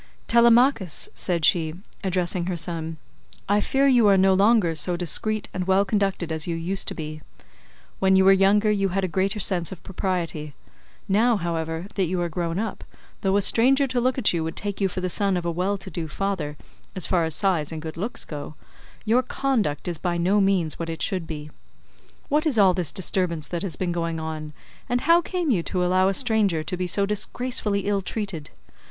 "Telemachus," 0.25 1.09
said 1.13 1.45
she, 1.45 1.75
addressing 2.03 2.47
her 2.47 2.57
son, 2.57 2.97
"I 3.47 3.61
fear 3.61 3.85
you 3.85 4.07
are 4.07 4.17
no 4.17 4.33
longer 4.33 4.73
so 4.73 4.97
discreet 4.97 5.47
and 5.53 5.67
well 5.67 5.85
conducted 5.85 6.31
as 6.31 6.47
you 6.47 6.55
used 6.55 6.87
to 6.87 6.95
be. 6.95 7.21
When 7.99 8.15
you 8.15 8.25
were 8.25 8.31
younger 8.31 8.71
you 8.71 8.89
had 8.89 9.03
a 9.03 9.07
greater 9.07 9.39
sense 9.39 9.71
of 9.71 9.83
propriety; 9.83 10.55
now, 11.07 11.37
however, 11.37 11.85
that 11.93 12.05
you 12.07 12.19
are 12.19 12.29
grown 12.29 12.57
up, 12.57 12.83
though 13.21 13.37
a 13.37 13.43
stranger 13.43 13.85
to 13.85 14.01
look 14.01 14.17
at 14.17 14.33
you 14.33 14.43
would 14.43 14.55
take 14.55 14.81
you 14.81 14.87
for 14.87 15.01
the 15.01 15.07
son 15.09 15.37
of 15.37 15.45
a 15.45 15.51
well 15.51 15.77
to 15.77 15.91
do 15.91 16.07
father 16.07 16.57
as 16.95 17.05
far 17.05 17.23
as 17.23 17.35
size 17.35 17.71
and 17.71 17.83
good 17.83 17.95
looks 17.95 18.25
go, 18.25 18.55
your 19.05 19.21
conduct 19.21 19.87
is 19.87 19.99
by 19.99 20.17
no 20.17 20.41
means 20.41 20.79
what 20.79 20.89
it 20.89 21.03
should 21.03 21.27
be. 21.27 21.51
What 22.27 22.47
is 22.47 22.57
all 22.57 22.73
this 22.73 22.91
disturbance 22.91 23.47
that 23.49 23.61
has 23.61 23.75
been 23.75 23.91
going 23.91 24.19
on, 24.19 24.53
and 24.89 25.01
how 25.01 25.21
came 25.21 25.51
you 25.51 25.61
to 25.61 25.85
allow 25.85 26.07
a 26.07 26.15
stranger 26.15 26.63
to 26.63 26.75
be 26.75 26.87
so 26.87 27.05
disgracefully 27.05 27.81
ill 27.81 28.01
treated? 28.01 28.49